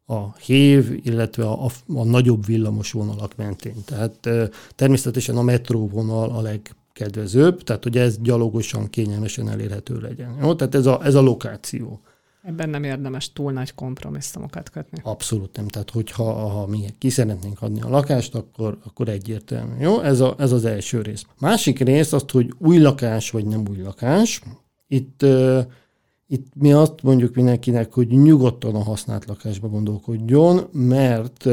[0.09, 3.75] a hév, illetve a, a, a nagyobb villamos vonalak mentén.
[3.85, 4.29] Tehát
[4.75, 10.37] természetesen a metróvonal a legkedvezőbb, tehát hogy ez gyalogosan, kényelmesen elérhető legyen.
[10.41, 10.55] Jó?
[10.55, 12.01] Tehát ez a, ez a lokáció.
[12.43, 14.99] Ebben nem érdemes túl nagy kompromisszumokat kötni.
[15.03, 15.67] Abszolút nem.
[15.67, 19.73] Tehát, hogyha ha mi ki szeretnénk adni a lakást, akkor, akkor egyértelmű.
[19.79, 20.01] Jó?
[20.01, 21.25] Ez, a, ez az első rész.
[21.39, 24.41] Másik rész azt, hogy új lakás vagy nem új lakás.
[24.87, 25.25] Itt
[26.31, 31.45] itt mi azt mondjuk mindenkinek, hogy nyugodtan a használt lakásba gondolkodjon, mert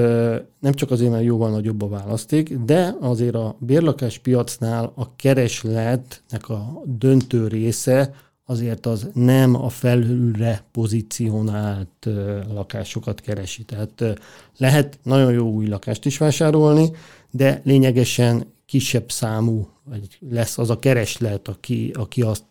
[0.61, 6.49] nem csak azért, mert jóval nagyobb a választék, de azért a bérlakás piacnál a keresletnek
[6.49, 8.15] a döntő része
[8.47, 12.09] azért az nem a felülre pozícionált
[12.55, 13.65] lakásokat keresi.
[13.65, 14.19] Tehát
[14.57, 16.91] lehet nagyon jó új lakást is vásárolni,
[17.31, 22.45] de lényegesen kisebb számú vagy lesz az a kereslet, aki, aki azt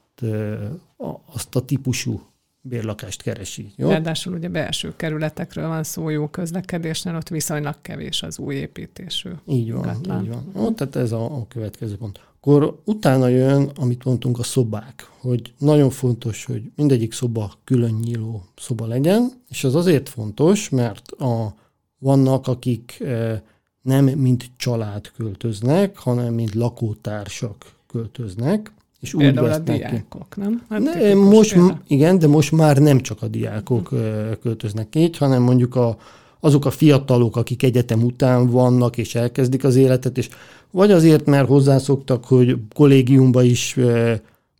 [1.34, 2.22] azt a típusú
[2.68, 3.72] bérlakást keresi.
[3.76, 3.90] Jó?
[3.90, 9.30] Ráadásul ugye belső kerületekről van szó, jó közlekedésnél, ott viszonylag kevés az új építésű.
[9.48, 10.24] Így van, gatlan.
[10.24, 10.52] így van.
[10.56, 12.20] Ó, tehát ez a, a következő pont.
[12.36, 18.44] Akkor utána jön, amit mondtunk, a szobák, hogy nagyon fontos, hogy mindegyik szoba külön nyíló
[18.56, 21.56] szoba legyen, és az azért fontos, mert a,
[21.98, 23.44] vannak, akik e,
[23.82, 30.40] nem mint család költöznek, hanem mint lakótársak költöznek, és úgy Például a diákok, ki.
[30.42, 30.64] nem?
[30.70, 33.98] Hát ne, most, igen, de most már nem csak a diákok hm.
[34.42, 35.98] költöznek így, hanem mondjuk a,
[36.40, 40.30] azok a fiatalok, akik egyetem után vannak, és elkezdik az életet, és
[40.72, 43.78] vagy azért, mert hozzászoktak, hogy kollégiumba is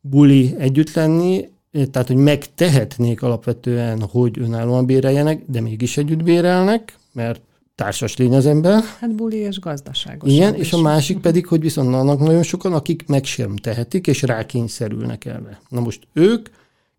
[0.02, 1.50] buli együtt lenni,
[1.92, 7.42] tehát, hogy megtehetnék alapvetően, hogy önállóan béreljenek, de mégis együtt bérelnek, mert
[7.76, 8.84] társas lény az ember.
[9.00, 10.32] Hát buli és gazdaságos.
[10.32, 14.22] Igen, és a másik pedig, hogy viszont vannak nagyon sokan, akik meg sem tehetik, és
[14.22, 15.60] rákényszerülnek erre.
[15.70, 16.50] Na most ők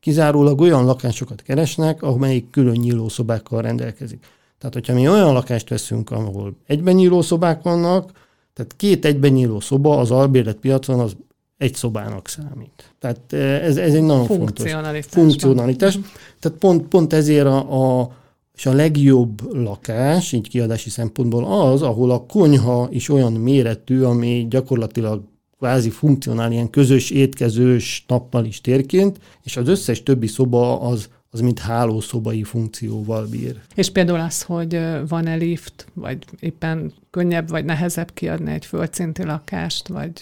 [0.00, 4.26] kizárólag olyan lakásokat keresnek, amelyik külön nyílószobákkal rendelkezik.
[4.58, 8.10] Tehát, hogyha mi olyan lakást veszünk, ahol egyben nyíló szobák vannak,
[8.54, 11.16] tehát két egyben nyíló szoba az albérlet piacon az
[11.58, 12.94] egy szobának számít.
[12.98, 15.98] Tehát ez, ez egy nagyon fontos funkcionalitás.
[16.40, 18.10] Tehát pont, pont ezért a, a
[18.56, 24.46] és a legjobb lakás, így kiadási szempontból az, ahol a konyha is olyan méretű, ami
[24.50, 25.22] gyakorlatilag
[25.58, 31.58] kvázi funkcionál ilyen közös étkezős nappali térként, és az összes többi szoba az, az mint
[31.58, 33.60] hálószobai funkcióval bír.
[33.74, 39.88] És például az, hogy van-e lift, vagy éppen könnyebb vagy nehezebb kiadni egy földszinti lakást,
[39.88, 40.12] vagy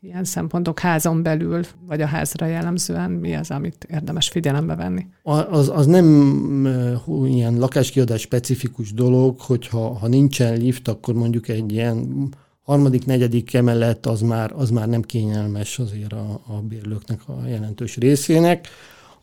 [0.00, 5.06] ilyen szempontok házon belül, vagy a házra jellemzően mi az, amit érdemes figyelembe venni?
[5.22, 6.06] Az, az nem
[7.24, 12.28] ilyen lakáskiadás specifikus dolog, hogyha ha nincsen lift, akkor mondjuk egy ilyen
[12.62, 17.96] harmadik, negyedik emelet az már, az már nem kényelmes azért a, a bérlőknek a jelentős
[17.96, 18.68] részének.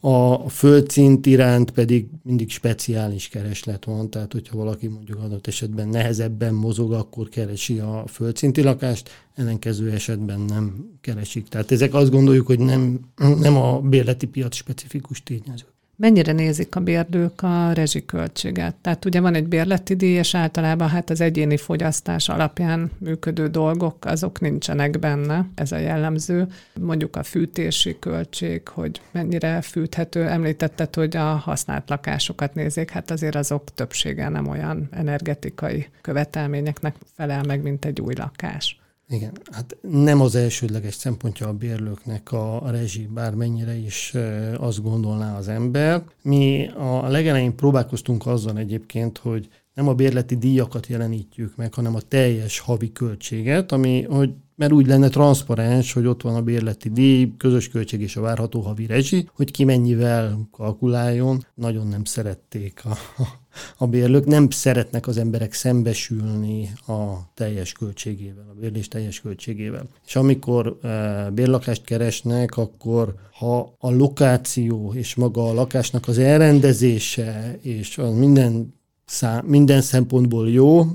[0.08, 6.54] A földszint iránt pedig mindig speciális kereslet van, tehát hogyha valaki mondjuk adott esetben nehezebben
[6.54, 11.48] mozog, akkor keresi a földszinti lakást, ellenkező esetben nem keresik.
[11.48, 13.00] Tehát ezek azt gondoljuk, hogy nem,
[13.40, 15.75] nem a bérleti piac specifikus tényezők.
[15.98, 18.76] Mennyire nézik a bérlők a rezsiköltséget?
[18.76, 24.06] Tehát ugye van egy bérleti díj, és általában hát az egyéni fogyasztás alapján működő dolgok,
[24.06, 26.48] azok nincsenek benne, ez a jellemző.
[26.80, 30.28] Mondjuk a fűtési költség, hogy mennyire fűthető.
[30.28, 37.44] Említetted, hogy a használt lakásokat nézik, hát azért azok többsége nem olyan energetikai követelményeknek felel
[37.44, 38.80] meg, mint egy új lakás.
[39.08, 44.14] Igen, hát nem az elsődleges szempontja a bérlőknek a, a rezsi, bármennyire is
[44.58, 46.04] azt gondolná az ember.
[46.22, 52.02] Mi a legelején próbálkoztunk azzal egyébként, hogy nem a bérleti díjakat jelenítjük meg, hanem a
[52.02, 57.34] teljes havi költséget, ami, hogy mert úgy lenne transzparens, hogy ott van a bérleti díj,
[57.38, 61.46] közös költség és a várható havi rezsi, hogy ki mennyivel kalkuláljon.
[61.54, 62.98] Nagyon nem szerették a,
[63.84, 69.88] a bérlők, nem szeretnek az emberek szembesülni a teljes költségével, a bérlés teljes költségével.
[70.06, 77.58] És amikor e, bérlakást keresnek, akkor ha a lokáció és maga a lakásnak az elrendezése
[77.62, 78.74] és az minden,
[79.06, 80.86] szám, minden szempontból jó,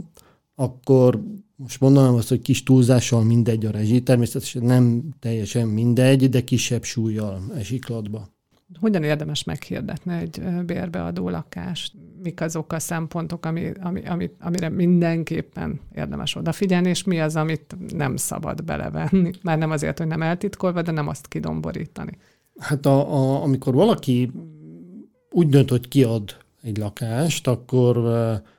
[0.55, 1.21] akkor
[1.63, 6.83] most mondanám azt, hogy kis túlzással mindegy a rezsi, természetesen nem teljesen mindegy, de kisebb
[6.83, 8.29] súlyjal esik latba.
[8.81, 11.93] Hogyan érdemes meghirdetni egy bérbeadó lakást?
[12.23, 17.77] Mik azok a szempontok, ami, ami, ami, amire mindenképpen érdemes odafigyelni, és mi az, amit
[17.97, 19.31] nem szabad belevenni?
[19.43, 22.19] Már nem azért, hogy nem eltitkolva, de nem azt kidomborítani.
[22.59, 24.31] Hát a, a, amikor valaki
[25.31, 27.97] úgy dönt, hogy kiad egy lakást, akkor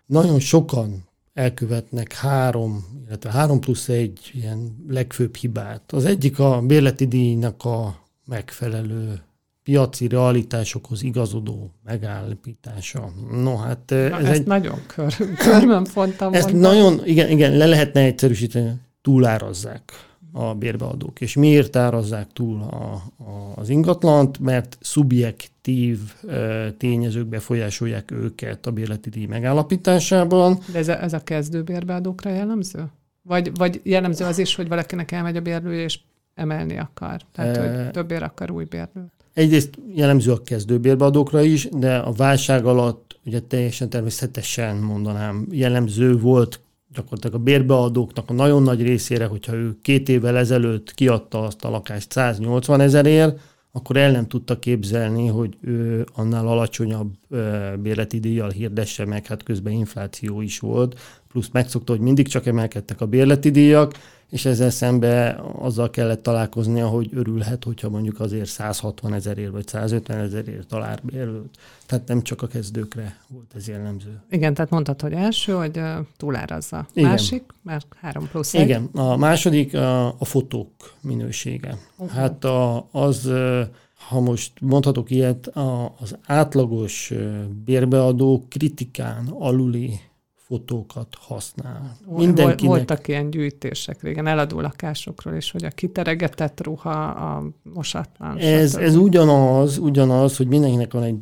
[0.06, 5.92] nagyon sokan elkövetnek három, illetve három plusz egy ilyen legfőbb hibát.
[5.92, 9.22] Az egyik a bérleti díjnak a megfelelő
[9.64, 13.12] piaci realitásokhoz igazodó megállapítása.
[13.32, 16.76] No, hát Na, ez ezt egy, nagyon kör, körben fontam Ezt mondani.
[16.78, 21.22] nagyon, igen, igen, le lehetne egyszerűsíteni, túlárazzák a bérbeadók.
[21.22, 22.76] És miért árazzák túl a,
[23.24, 24.40] a, az ingatlant?
[24.40, 30.60] Mert szubjektív e, tényezők befolyásolják őket a bérleti díj megállapításában.
[30.72, 32.86] De ez a, ez a kezdő bérbeadókra jellemző?
[33.22, 36.00] Vagy, vagy jellemző az is, hogy valakinek elmegy a bérlő, és
[36.36, 37.22] emelni akar?
[37.32, 39.12] Tehát, e, hogy többért akar új bérlőt?
[39.34, 46.60] Egyrészt jellemző a kezdőbérbeadókra is, de a válság alatt ugye teljesen természetesen mondanám jellemző volt
[46.94, 51.70] gyakorlatilag a bérbeadóknak a nagyon nagy részére, hogyha ő két évvel ezelőtt kiadta azt a
[51.70, 53.40] lakást 180 ezerért,
[53.72, 57.14] akkor el nem tudta képzelni, hogy ő annál alacsonyabb
[57.80, 63.02] bérleti díjjal hirdesse meg, hát közben infláció is volt, plusz megszokta, hogy mindig csak emelkedtek
[63.02, 63.94] a bérleti díjak,
[64.32, 70.18] és ezzel szembe azzal kellett találkoznia, hogy örülhet, hogyha mondjuk azért 160 ezerért vagy 150
[70.18, 71.58] ezerért talál bérlőt.
[71.86, 74.22] Tehát nem csak a kezdőkre volt ez jellemző.
[74.30, 75.82] Igen, tehát mondtad, hogy első, hogy
[76.18, 76.88] túlárazza.
[76.94, 77.10] Igen.
[77.10, 78.62] Másik, mert három plusz egy.
[78.62, 81.78] Igen, a második a, a fotók minősége.
[81.98, 82.18] Uh-huh.
[82.18, 83.32] Hát a, az
[84.08, 85.48] ha most mondhatok ilyet,
[86.00, 87.14] az átlagos
[87.66, 90.00] bérbeadó kritikán aluli
[90.52, 91.98] fotókat használ.
[92.08, 92.76] Mindenkinek...
[92.76, 98.38] Voltak ilyen gyűjtések régen, eladó lakásokról is, hogy a kiteregetett ruha, a mosatlan.
[98.38, 101.16] Ez, ez ugyanaz, ugyanaz, hogy mindenkinek van egy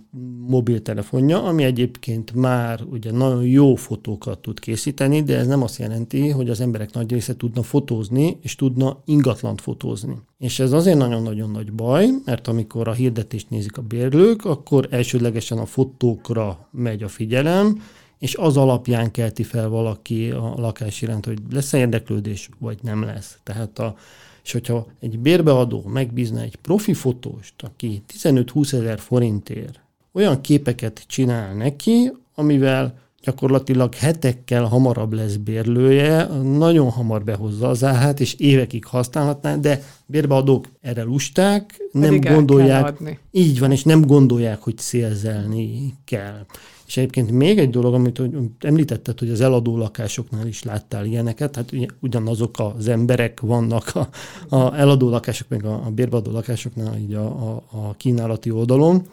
[0.48, 6.30] mobiltelefonja, ami egyébként már ugye nagyon jó fotókat tud készíteni, de ez nem azt jelenti,
[6.30, 10.18] hogy az emberek nagy része tudna fotózni, és tudna ingatlant fotózni.
[10.38, 15.58] És ez azért nagyon-nagyon nagy baj, mert amikor a hirdetést nézik a bérlők, akkor elsődlegesen
[15.58, 17.82] a fotókra megy a figyelem,
[18.20, 23.38] és az alapján kelti fel valaki a lakás iránt, hogy lesz-e érdeklődés, vagy nem lesz.
[23.44, 23.96] Tehát a,
[24.44, 29.80] És hogyha egy bérbeadó megbízna egy profi fotóst, aki 15-20 ezer forintért
[30.12, 38.20] olyan képeket csinál neki, amivel gyakorlatilag hetekkel hamarabb lesz bérlője, nagyon hamar behozza az árát,
[38.20, 42.98] és évekig használhatná, de bérbeadók erre lusták, nem Pedig gondolják,
[43.32, 46.46] így van, és nem gondolják, hogy szélzelni kell.
[46.90, 48.22] És egyébként még egy dolog, amit
[48.60, 54.10] említetted, hogy az eladó lakásoknál is láttál ilyeneket, hát ugyanazok az emberek vannak a,
[54.56, 59.08] a eladó lakások, meg a, a bérbeadó lakásoknál így a, a, a kínálati oldalon.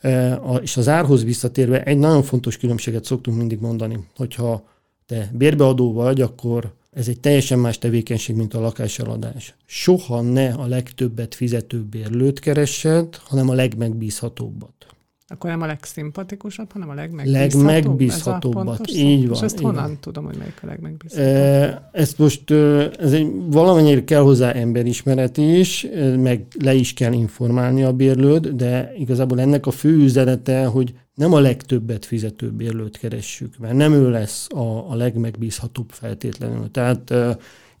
[0.00, 4.68] E, a, és az árhoz visszatérve egy nagyon fontos különbséget szoktunk mindig mondani, hogyha
[5.06, 9.54] te bérbeadó vagy, akkor ez egy teljesen más tevékenység, mint a lakáseladás.
[9.66, 14.86] Soha ne a legtöbbet fizető bérlőt keressed, hanem a legmegbízhatóbbat.
[15.30, 17.66] Akkor nem a legszimpatikusabb, hanem a legmegbízhatóbb.
[17.66, 19.98] Legmegbízhatóbbat, így van, És ezt honnan van.
[20.00, 21.82] tudom, hogy melyik a legmegbízhatóbb?
[21.92, 22.50] Ezt most
[22.98, 25.86] ez egy, valamennyire kell hozzá emberismeret is,
[26.16, 31.32] meg le is kell informálni a bérlőt, de igazából ennek a fő üzenete, hogy nem
[31.32, 36.70] a legtöbbet fizető bérlőt keressük, mert nem ő lesz a, a legmegbízhatóbb feltétlenül.
[36.70, 37.14] Tehát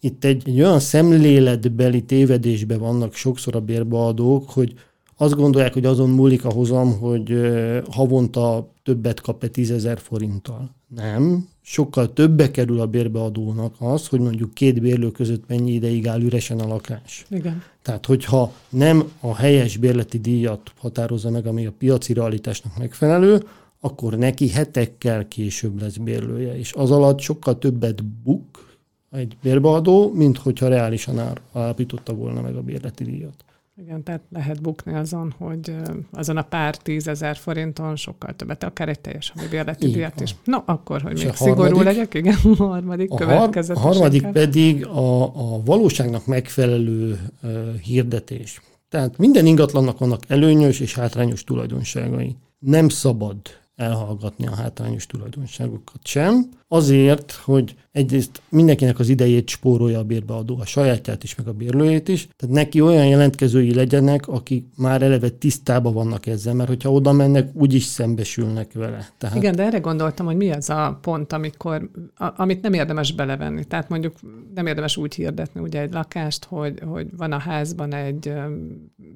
[0.00, 4.74] itt egy, egy olyan szemléletbeli tévedésbe vannak sokszor a bérbeadók, hogy
[5.20, 7.52] azt gondolják, hogy azon múlik a hozam, hogy
[7.90, 10.74] havonta többet kap-e 10 ezer forinttal.
[10.94, 11.48] Nem.
[11.62, 16.60] Sokkal többe kerül a bérbeadónak az, hogy mondjuk két bérlő között mennyi ideig áll üresen
[16.60, 17.26] a lakás.
[17.30, 17.62] Igen.
[17.82, 23.44] Tehát, hogyha nem a helyes bérleti díjat határozza meg, ami a piaci realitásnak megfelelő,
[23.80, 28.76] akkor neki hetekkel később lesz bérlője, és az alatt sokkal többet buk
[29.10, 31.20] egy bérbeadó, mint hogyha reálisan
[31.52, 33.44] állapította volna meg a bérleti díjat.
[33.80, 35.74] Igen, tehát lehet bukni azon, hogy
[36.12, 40.34] azon a pár tízezer forinton sokkal többet, akár egy teljes havi bérleti díjat is.
[40.44, 41.84] No, akkor, hogy És még szigorú harmadik?
[41.84, 48.60] legyek, igen, a harmadik A, har- a harmadik pedig a, a valóságnak megfelelő uh, hirdetés.
[48.88, 52.36] Tehát minden ingatlannak vannak előnyös és hátrányos tulajdonságai.
[52.58, 53.36] Nem szabad
[53.78, 60.64] elhallgatni a hátrányos tulajdonságokat sem, azért, hogy egyrészt mindenkinek az idejét spórolja a bérbeadó, a
[60.64, 65.92] sajátját is, meg a bérlőjét is, tehát neki olyan jelentkezői legyenek, akik már eleve tisztában
[65.92, 69.08] vannak ezzel, mert hogyha oda mennek, úgyis szembesülnek vele.
[69.18, 73.12] Tehát Igen, de erre gondoltam, hogy mi az a pont, amikor, a, amit nem érdemes
[73.12, 73.64] belevenni.
[73.64, 74.16] Tehát mondjuk
[74.54, 78.32] nem érdemes úgy hirdetni ugye egy lakást, hogy, hogy van a házban egy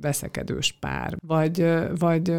[0.00, 1.66] veszekedős pár, vagy,
[1.98, 2.32] vagy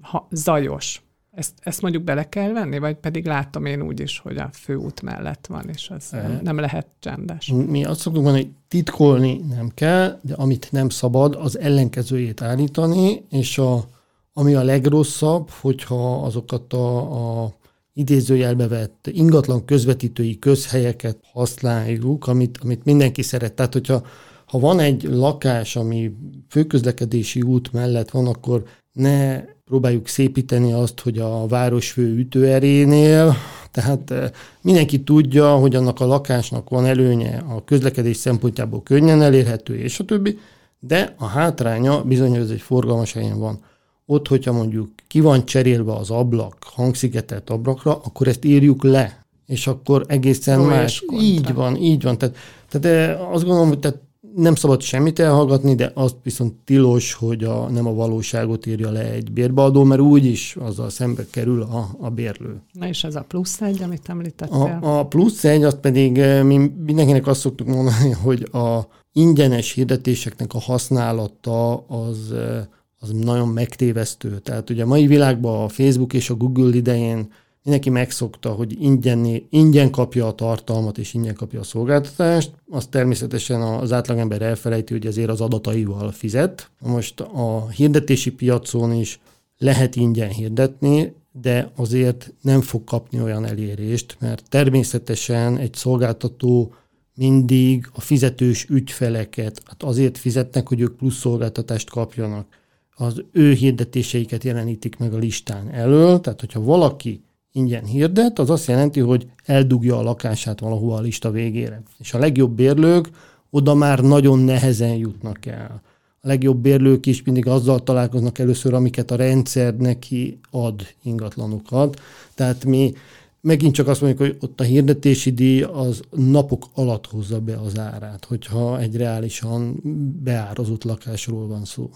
[0.00, 1.02] ha, zajos.
[1.30, 5.02] Ezt, ezt mondjuk bele kell venni, vagy pedig látom én úgy is, hogy a főút
[5.02, 7.52] mellett van, és az nem, nem lehet csendes.
[7.66, 13.24] Mi azt szoktuk mondani, hogy titkolni nem kell, de amit nem szabad, az ellenkezőjét állítani,
[13.30, 13.84] és a,
[14.32, 17.54] ami a legrosszabb, hogyha azokat a, a
[17.92, 23.52] idézőjelbe vett ingatlan közvetítői közhelyeket használjuk, amit, amit mindenki szeret.
[23.52, 24.02] Tehát, hogyha
[24.46, 26.12] ha van egy lakás, ami
[26.48, 28.64] főközlekedési út mellett van, akkor
[29.00, 33.36] ne próbáljuk szépíteni azt, hogy a városfő ütőerénél,
[33.70, 39.76] tehát eh, mindenki tudja, hogy annak a lakásnak van előnye a közlekedés szempontjából könnyen elérhető,
[39.76, 40.38] és a többi,
[40.80, 43.58] de a hátránya bizony, hogy ez egy forgalmas helyen van.
[44.06, 49.66] Ott, hogyha mondjuk ki van cserélve az ablak, hangszigetelt ablakra, akkor ezt írjuk le, és
[49.66, 51.02] akkor egészen és más.
[51.06, 51.26] kontra.
[51.26, 52.18] Így van, így van.
[52.18, 52.36] Tehát,
[52.68, 53.98] tehát eh, azt gondolom, hogy tehát
[54.34, 59.10] nem szabad semmit elhallgatni, de azt viszont tilos, hogy a, nem a valóságot írja le
[59.10, 62.60] egy bérbeadó, mert úgyis azzal szembe kerül a, a bérlő.
[62.72, 64.78] Na és ez a plusz egy, amit említettél.
[64.82, 69.72] A, a plusz egy, azt pedig eh, mi mindenkinek azt szoktuk mondani, hogy a ingyenes
[69.72, 72.64] hirdetéseknek a használata az, eh,
[72.98, 74.38] az nagyon megtévesztő.
[74.38, 77.28] Tehát ugye a mai világban a Facebook és a Google idején
[77.62, 82.50] mindenki megszokta, hogy ingyen, ingyen kapja a tartalmat és ingyen kapja a szolgáltatást.
[82.70, 86.70] Azt természetesen az átlagember elfelejti, hogy ezért az adataival fizet.
[86.80, 89.20] Most a hirdetési piacon is
[89.58, 96.74] lehet ingyen hirdetni, de azért nem fog kapni olyan elérést, mert természetesen egy szolgáltató
[97.14, 102.46] mindig a fizetős ügyfeleket, hát azért fizetnek, hogy ők plusz szolgáltatást kapjanak.
[102.94, 108.66] Az ő hirdetéseiket jelenítik meg a listán elől, tehát hogyha valaki ingyen hirdet, az azt
[108.66, 111.82] jelenti, hogy eldugja a lakását valahova a lista végére.
[111.98, 113.10] És a legjobb bérlők
[113.50, 115.82] oda már nagyon nehezen jutnak el.
[116.22, 122.00] A legjobb bérlők is mindig azzal találkoznak először, amiket a rendszer neki ad ingatlanokat.
[122.34, 122.92] Tehát mi
[123.40, 127.78] megint csak azt mondjuk, hogy ott a hirdetési díj az napok alatt hozza be az
[127.78, 129.80] árát, hogyha egy reálisan
[130.22, 131.90] beárazott lakásról van szó.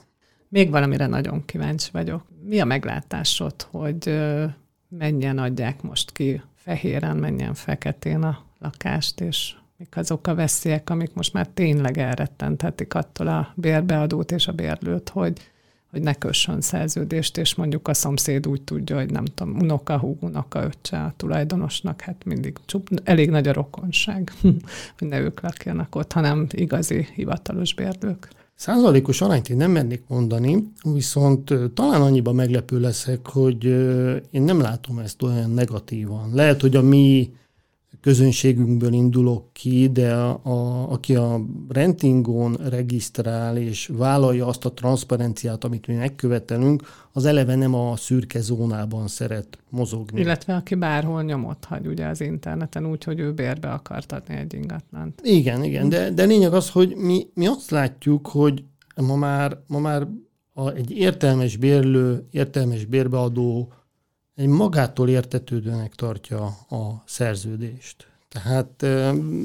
[0.49, 2.23] Még valamire nagyon kíváncsi vagyok.
[2.45, 4.19] Mi a meglátásod, hogy
[4.95, 10.91] ö, mennyien adják most ki fehéren, mennyien feketén a lakást, és mik azok a veszélyek,
[10.91, 15.51] amik most már tényleg elrettenthetik attól a bérbeadót és a bérlőt, hogy,
[15.91, 20.23] hogy ne kössön szerződést, és mondjuk a szomszéd úgy tudja, hogy nem tudom, unoka, húg,
[20.23, 24.33] unoka, öccse a tulajdonosnak, hát mindig csup, elég nagy a rokonság,
[24.99, 28.29] hogy ne ők lakjanak ott, hanem igazi hivatalos bérlők.
[28.57, 33.65] Százalékos arányt én nem mennék mondani, viszont talán annyiba meglepő leszek, hogy
[34.31, 36.31] én nem látom ezt olyan negatívan.
[36.33, 37.33] Lehet, hogy a mi
[38.05, 45.65] közönségünkből indulok ki, de a, a, aki a rentingon regisztrál és vállalja azt a transzparenciát,
[45.65, 46.83] amit mi megkövetelünk,
[47.13, 50.21] az eleve nem a szürke zónában szeret mozogni.
[50.21, 54.55] Illetve aki bárhol nyomot hagy ugye az interneten úgy, hogy ő bérbe akart adni egy
[54.55, 55.21] ingatlant.
[55.23, 58.65] Igen, igen, de, de lényeg az, hogy mi, mi azt látjuk, hogy
[58.97, 60.07] ma már, ma már
[60.53, 63.73] a, egy értelmes bérlő, értelmes bérbeadó
[64.35, 68.07] egy magától értetődőnek tartja a szerződést.
[68.29, 68.87] Tehát,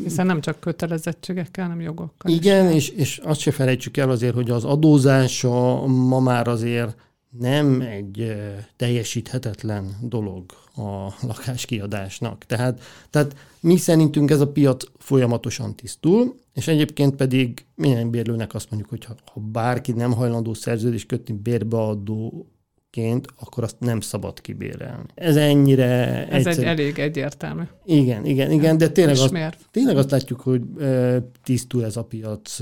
[0.03, 2.31] Hiszen nem csak kötelezettségekkel, hanem jogokkal.
[2.31, 6.95] Igen, és, és azt se felejtsük el azért, hogy az adózása ma már azért
[7.29, 8.35] nem egy
[8.75, 12.45] teljesíthetetlen dolog a lakáskiadásnak.
[12.45, 18.69] Tehát, tehát mi szerintünk ez a piac folyamatosan tisztul, és egyébként pedig minden bérlőnek azt
[18.69, 22.47] mondjuk, hogy ha, ha bárki nem hajlandó szerződést kötni bérbeadó
[22.89, 25.05] ként, akkor azt nem szabad kibérelni.
[25.15, 26.67] Ez ennyire Ez egyszerű.
[26.67, 27.63] egy elég egyértelmű.
[27.85, 30.61] Igen, igen, igen, de tényleg, azt, tényleg azt látjuk, hogy
[31.43, 32.57] tisztul ez a piac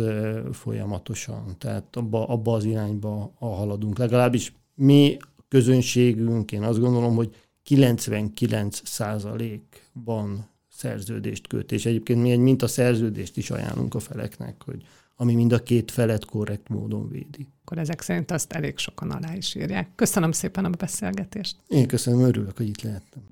[0.51, 3.97] folyamatosan, tehát abba, abba az irányba haladunk.
[3.97, 5.17] Legalábbis mi
[5.47, 13.37] közönségünk, én azt gondolom, hogy 99 százalékban szerződést köt, és egyébként mi egy minta szerződést
[13.37, 14.81] is ajánlunk a feleknek, hogy
[15.19, 17.47] ami mind a két felet korrekt módon védi.
[17.61, 19.89] Akkor ezek szerint azt elég sokan alá is írják.
[19.95, 21.55] Köszönöm szépen a beszélgetést.
[21.67, 23.23] Én köszönöm, örülök, hogy itt lehettem.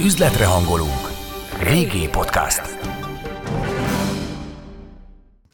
[0.00, 1.10] Üzletre hangolunk.
[1.62, 2.91] Régi podcast.